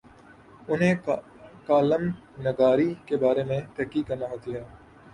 [0.67, 0.95] انہیں
[1.67, 2.09] کالم
[2.39, 4.63] نگاری کے بارے میں تحقیق کرنا ہوتی ہے۔